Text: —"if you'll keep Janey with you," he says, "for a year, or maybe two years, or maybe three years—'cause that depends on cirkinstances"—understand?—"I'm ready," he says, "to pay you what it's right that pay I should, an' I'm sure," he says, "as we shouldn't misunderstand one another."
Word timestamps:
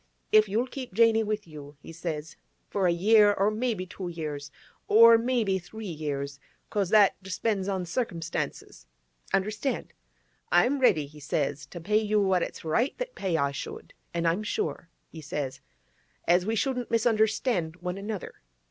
—"if 0.31 0.49
you'll 0.49 0.65
keep 0.65 0.95
Janey 0.95 1.21
with 1.21 1.45
you," 1.47 1.77
he 1.79 1.93
says, 1.93 2.35
"for 2.67 2.87
a 2.87 2.91
year, 2.91 3.31
or 3.33 3.51
maybe 3.51 3.85
two 3.85 4.07
years, 4.09 4.49
or 4.87 5.15
maybe 5.15 5.59
three 5.59 5.85
years—'cause 5.91 6.89
that 6.89 7.21
depends 7.21 7.67
on 7.67 7.85
cirkinstances"—understand?—"I'm 7.85 10.79
ready," 10.79 11.05
he 11.05 11.19
says, 11.19 11.67
"to 11.67 11.79
pay 11.79 11.99
you 12.01 12.19
what 12.19 12.41
it's 12.41 12.65
right 12.65 12.97
that 12.97 13.13
pay 13.13 13.37
I 13.37 13.51
should, 13.51 13.93
an' 14.11 14.25
I'm 14.25 14.41
sure," 14.41 14.89
he 15.11 15.21
says, 15.21 15.61
"as 16.27 16.47
we 16.47 16.55
shouldn't 16.55 16.89
misunderstand 16.89 17.75
one 17.75 17.99
another." 17.99 18.41